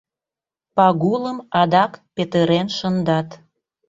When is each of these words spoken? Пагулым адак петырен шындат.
Пагулым 0.75 1.37
адак 1.61 1.91
петырен 2.15 2.67
шындат. 2.77 3.29